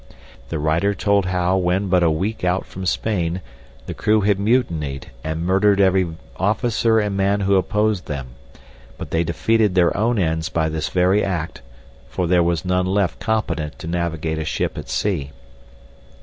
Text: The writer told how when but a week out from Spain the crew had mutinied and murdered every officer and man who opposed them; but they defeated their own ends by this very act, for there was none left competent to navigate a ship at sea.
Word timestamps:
The 0.49 0.57
writer 0.57 0.95
told 0.95 1.27
how 1.27 1.57
when 1.57 1.87
but 1.87 2.01
a 2.01 2.09
week 2.09 2.43
out 2.43 2.65
from 2.65 2.87
Spain 2.87 3.39
the 3.85 3.93
crew 3.93 4.21
had 4.21 4.39
mutinied 4.39 5.11
and 5.23 5.45
murdered 5.45 5.79
every 5.79 6.07
officer 6.37 6.97
and 6.97 7.15
man 7.15 7.41
who 7.41 7.55
opposed 7.55 8.07
them; 8.07 8.29
but 8.97 9.11
they 9.11 9.23
defeated 9.23 9.75
their 9.75 9.95
own 9.95 10.17
ends 10.17 10.49
by 10.49 10.69
this 10.69 10.89
very 10.89 11.23
act, 11.23 11.61
for 12.09 12.25
there 12.25 12.41
was 12.41 12.65
none 12.65 12.87
left 12.87 13.19
competent 13.19 13.77
to 13.77 13.85
navigate 13.85 14.39
a 14.39 14.43
ship 14.43 14.75
at 14.75 14.89
sea. 14.89 15.33